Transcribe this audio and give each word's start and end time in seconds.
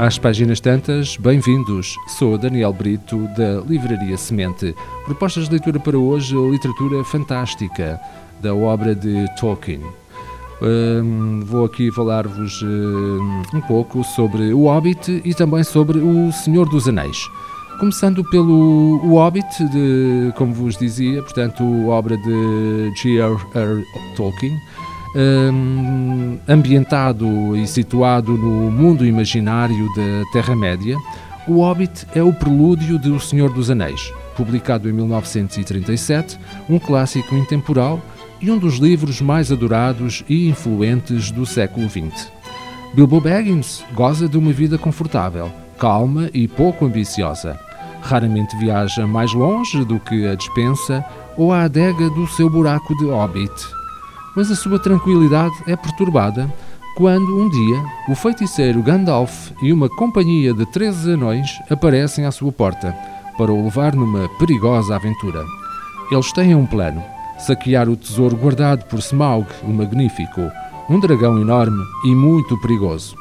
Às 0.00 0.18
páginas 0.18 0.60
tantas, 0.60 1.18
bem-vindos. 1.18 1.94
Sou 2.18 2.38
Daniel 2.38 2.72
Brito, 2.72 3.18
da 3.36 3.60
Livraria 3.68 4.16
Semente. 4.16 4.74
Propostas 5.04 5.44
de 5.44 5.50
leitura 5.50 5.78
para 5.78 5.98
hoje, 5.98 6.34
literatura 6.34 7.04
fantástica, 7.04 8.00
da 8.40 8.54
obra 8.54 8.94
de 8.94 9.26
Tolkien. 9.38 9.82
Um, 10.62 11.40
vou 11.44 11.66
aqui 11.66 11.92
falar-vos 11.92 12.62
um, 12.62 13.42
um 13.52 13.60
pouco 13.60 14.02
sobre 14.02 14.54
O 14.54 14.68
Hobbit 14.68 15.20
e 15.22 15.34
também 15.34 15.62
sobre 15.62 15.98
O 15.98 16.32
Senhor 16.32 16.66
dos 16.66 16.88
Anéis. 16.88 17.28
Começando 17.78 18.24
pelo 18.30 19.04
O 19.04 19.16
Hobbit, 19.16 19.68
de, 19.68 20.32
como 20.34 20.54
vos 20.54 20.78
dizia, 20.78 21.22
portanto, 21.22 21.62
obra 21.88 22.16
de 22.16 22.90
G.R.R. 22.96 23.84
Tolkien, 24.16 24.58
um, 25.14 26.38
ambientado 26.48 27.56
e 27.56 27.66
situado 27.66 28.32
no 28.32 28.70
mundo 28.70 29.04
imaginário 29.04 29.86
da 29.94 30.30
Terra-média, 30.32 30.96
O 31.48 31.62
Hobbit 31.62 32.06
é 32.14 32.22
o 32.22 32.32
prelúdio 32.32 32.98
de 32.98 33.10
O 33.10 33.18
Senhor 33.18 33.52
dos 33.52 33.70
Anéis, 33.70 34.12
publicado 34.36 34.88
em 34.88 34.92
1937, 34.92 36.38
um 36.68 36.78
clássico 36.78 37.34
intemporal 37.34 38.00
e 38.40 38.50
um 38.50 38.58
dos 38.58 38.76
livros 38.76 39.20
mais 39.20 39.50
adorados 39.50 40.24
e 40.28 40.48
influentes 40.48 41.30
do 41.30 41.44
século 41.44 41.88
XX. 41.88 42.30
Bilbo 42.94 43.20
Baggins 43.20 43.84
goza 43.94 44.28
de 44.28 44.38
uma 44.38 44.52
vida 44.52 44.78
confortável, 44.78 45.50
calma 45.78 46.30
e 46.32 46.46
pouco 46.46 46.84
ambiciosa. 46.84 47.58
Raramente 48.02 48.56
viaja 48.56 49.06
mais 49.06 49.32
longe 49.32 49.84
do 49.84 50.00
que 50.00 50.26
a 50.26 50.34
dispensa 50.34 51.04
ou 51.36 51.52
a 51.52 51.64
adega 51.64 52.08
do 52.10 52.26
seu 52.26 52.48
buraco 52.48 52.96
de 52.96 53.04
hobbit 53.04 53.79
mas 54.36 54.50
a 54.50 54.54
sua 54.54 54.78
tranquilidade 54.78 55.54
é 55.66 55.76
perturbada 55.76 56.52
quando 56.96 57.36
um 57.38 57.48
dia 57.48 57.82
o 58.08 58.14
feiticeiro 58.14 58.82
Gandalf 58.82 59.52
e 59.62 59.72
uma 59.72 59.88
companhia 59.88 60.52
de 60.52 60.66
13 60.66 61.12
anões 61.12 61.48
aparecem 61.70 62.26
à 62.26 62.30
sua 62.30 62.52
porta 62.52 62.94
para 63.38 63.52
o 63.52 63.64
levar 63.64 63.94
numa 63.94 64.28
perigosa 64.38 64.96
aventura. 64.96 65.44
Eles 66.10 66.32
têm 66.32 66.54
um 66.54 66.66
plano: 66.66 67.02
saquear 67.38 67.88
o 67.88 67.96
tesouro 67.96 68.36
guardado 68.36 68.84
por 68.84 68.98
Smaug, 68.98 69.46
o 69.62 69.70
Magnífico, 69.70 70.50
um 70.88 71.00
dragão 71.00 71.40
enorme 71.40 71.82
e 72.04 72.14
muito 72.14 72.58
perigoso. 72.60 73.16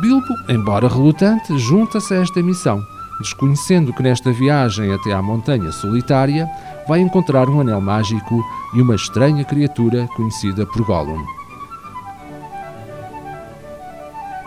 Bilbo, 0.00 0.34
embora 0.48 0.86
relutante, 0.86 1.56
junta-se 1.58 2.12
a 2.12 2.18
esta 2.18 2.42
missão, 2.42 2.80
desconhecendo 3.18 3.92
que 3.92 4.02
nesta 4.02 4.30
viagem 4.30 4.92
até 4.92 5.12
à 5.12 5.22
Montanha 5.22 5.72
Solitária 5.72 6.46
vai 6.88 7.00
encontrar 7.00 7.48
um 7.48 7.60
anel 7.60 7.80
mágico 7.80 8.44
e 8.74 8.80
uma 8.80 8.94
estranha 8.94 9.44
criatura 9.44 10.08
conhecida 10.16 10.64
por 10.66 10.84
Gollum. 10.84 11.24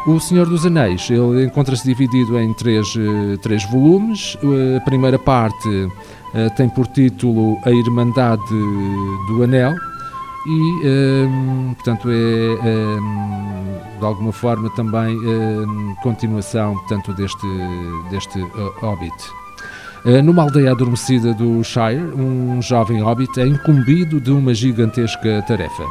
O 0.07 0.19
Senhor 0.19 0.47
dos 0.47 0.65
Anéis 0.65 1.09
ele 1.09 1.45
encontra-se 1.45 1.83
dividido 1.83 2.39
em 2.39 2.53
três, 2.53 2.95
eh, 2.97 3.37
três 3.41 3.63
volumes. 3.69 4.37
Eh, 4.41 4.77
a 4.77 4.81
primeira 4.81 5.19
parte 5.19 5.91
eh, 6.33 6.49
tem 6.51 6.69
por 6.69 6.87
título 6.87 7.59
A 7.65 7.69
Irmandade 7.69 8.41
do 9.27 9.43
Anel 9.43 9.75
e, 10.47 11.75
portanto, 11.75 12.09
é 12.09 13.99
de 13.99 14.05
alguma 14.05 14.31
forma 14.31 14.69
também 14.71 15.15
continuação 16.01 16.75
portanto, 16.75 17.13
deste, 17.13 17.45
deste 18.09 18.39
Hobbit. 18.81 19.38
Eh, 20.05 20.21
numa 20.21 20.43
aldeia 20.43 20.71
adormecida 20.71 21.33
do 21.33 21.61
Shire, 21.63 22.01
um 22.15 22.61
jovem 22.61 23.01
hobbit 23.01 23.39
é 23.39 23.45
incumbido 23.45 24.21
de 24.21 24.31
uma 24.31 24.53
gigantesca 24.53 25.43
tarefa. 25.45 25.83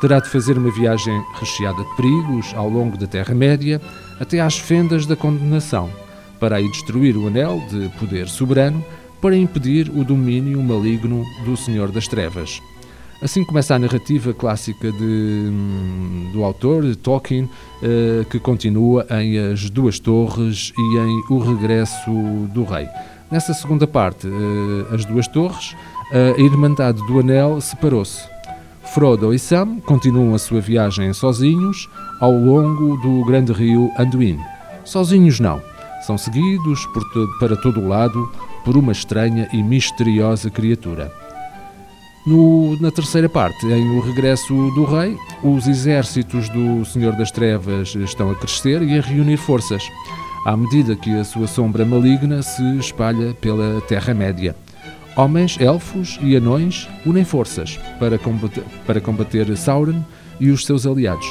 Terá 0.00 0.18
de 0.18 0.30
fazer 0.30 0.56
uma 0.56 0.70
viagem 0.70 1.22
recheada 1.38 1.84
de 1.84 1.96
perigos 1.96 2.54
ao 2.54 2.70
longo 2.70 2.96
da 2.96 3.06
Terra-média 3.06 3.80
até 4.18 4.40
às 4.40 4.58
fendas 4.58 5.04
da 5.04 5.14
condenação, 5.14 5.90
para 6.38 6.56
aí 6.56 6.70
destruir 6.70 7.18
o 7.18 7.26
anel 7.26 7.62
de 7.70 7.90
poder 7.98 8.28
soberano 8.28 8.82
para 9.20 9.36
impedir 9.36 9.90
o 9.90 10.02
domínio 10.04 10.62
maligno 10.62 11.22
do 11.44 11.54
Senhor 11.54 11.92
das 11.92 12.08
Trevas. 12.08 12.62
Assim 13.22 13.44
começa 13.44 13.74
a 13.74 13.78
narrativa 13.78 14.32
clássica 14.32 14.90
de, 14.90 15.04
hum, 15.04 16.30
do 16.32 16.42
autor, 16.42 16.96
Tolkien, 16.96 17.50
eh, 17.82 18.24
que 18.30 18.38
continua 18.38 19.06
em 19.10 19.38
As 19.38 19.68
Duas 19.68 19.98
Torres 19.98 20.72
e 20.78 20.96
em 20.96 21.22
O 21.28 21.38
Regresso 21.38 22.10
do 22.54 22.64
Rei. 22.64 22.88
Nessa 23.30 23.54
segunda 23.54 23.86
parte, 23.86 24.26
uh, 24.26 24.92
as 24.92 25.04
duas 25.04 25.28
torres, 25.28 25.72
uh, 26.12 26.34
a 26.36 26.40
Irmandade 26.40 27.00
do 27.06 27.20
Anel 27.20 27.60
separou-se. 27.60 28.22
Frodo 28.92 29.32
e 29.32 29.38
Sam 29.38 29.78
continuam 29.78 30.34
a 30.34 30.38
sua 30.38 30.60
viagem 30.60 31.12
sozinhos 31.12 31.88
ao 32.20 32.32
longo 32.32 32.96
do 32.96 33.24
grande 33.24 33.52
rio 33.52 33.88
Anduin. 33.96 34.36
Sozinhos 34.84 35.38
não, 35.38 35.62
são 36.04 36.18
seguidos 36.18 36.84
to 37.12 37.28
para 37.38 37.56
todo 37.56 37.78
o 37.78 37.86
lado 37.86 38.28
por 38.64 38.76
uma 38.76 38.90
estranha 38.90 39.48
e 39.52 39.62
misteriosa 39.62 40.50
criatura. 40.50 41.12
No, 42.26 42.76
na 42.80 42.90
terceira 42.90 43.28
parte, 43.28 43.64
em 43.66 43.96
O 43.96 44.00
Regresso 44.00 44.54
do 44.74 44.84
Rei, 44.84 45.16
os 45.42 45.68
exércitos 45.68 46.48
do 46.48 46.84
Senhor 46.84 47.14
das 47.14 47.30
Trevas 47.30 47.94
estão 47.94 48.30
a 48.30 48.34
crescer 48.34 48.82
e 48.82 48.98
a 48.98 49.00
reunir 49.00 49.36
forças 49.36 49.82
à 50.44 50.56
medida 50.56 50.96
que 50.96 51.10
a 51.18 51.24
sua 51.24 51.46
sombra 51.46 51.84
maligna 51.84 52.42
se 52.42 52.62
espalha 52.78 53.34
pela 53.34 53.80
Terra-média. 53.82 54.56
Homens, 55.16 55.58
elfos 55.60 56.18
e 56.22 56.36
anões 56.36 56.88
unem 57.04 57.24
forças 57.24 57.78
para 57.98 58.18
combater, 58.18 58.64
para 58.86 59.00
combater 59.00 59.56
Sauron 59.56 60.02
e 60.38 60.50
os 60.50 60.64
seus 60.64 60.86
aliados. 60.86 61.26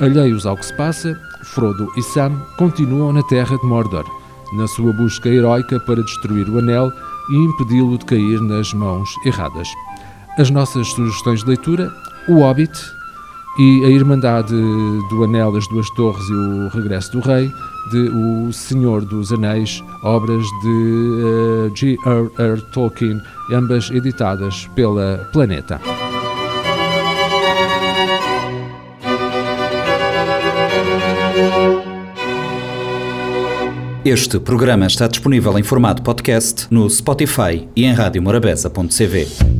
Alheios 0.00 0.46
ao 0.46 0.56
que 0.56 0.64
se 0.64 0.74
passa, 0.76 1.14
Frodo 1.44 1.88
e 1.96 2.02
Sam 2.02 2.40
continuam 2.56 3.12
na 3.12 3.22
Terra 3.24 3.58
de 3.58 3.66
Mordor, 3.66 4.06
na 4.54 4.66
sua 4.68 4.92
busca 4.92 5.28
heroica 5.28 5.78
para 5.80 6.02
destruir 6.02 6.48
o 6.48 6.58
Anel 6.58 6.90
e 7.30 7.36
impedi-lo 7.36 7.98
de 7.98 8.04
cair 8.06 8.40
nas 8.40 8.72
mãos 8.72 9.10
erradas. 9.26 9.68
As 10.38 10.48
nossas 10.48 10.88
sugestões 10.88 11.40
de 11.40 11.48
leitura: 11.48 11.92
O 12.28 12.40
Hobbit 12.40 12.72
e 13.58 13.84
A 13.84 13.88
Irmandade 13.88 14.54
do 15.08 15.24
Anel, 15.24 15.56
As 15.56 15.66
Duas 15.68 15.88
Torres 15.90 16.26
e 16.28 16.32
O 16.32 16.68
Regresso 16.68 17.12
do 17.12 17.20
Rei, 17.20 17.50
de 17.90 18.08
O 18.10 18.52
Senhor 18.52 19.04
dos 19.04 19.32
Anéis, 19.32 19.82
obras 20.02 20.44
de 20.62 20.68
uh, 20.68 21.66
eh, 21.66 21.70
G.R.R. 21.74 22.62
Tolkien, 22.72 23.20
ambas 23.52 23.90
editadas 23.90 24.68
pela 24.74 25.28
Planeta. 25.32 25.80
Este 34.04 34.40
programa 34.40 34.86
está 34.86 35.06
disponível 35.06 35.58
em 35.58 35.62
formato 35.62 36.02
podcast 36.02 36.66
no 36.70 36.88
Spotify 36.88 37.68
e 37.76 37.84
em 37.84 37.92
radiomorabeza.cv. 37.92 39.59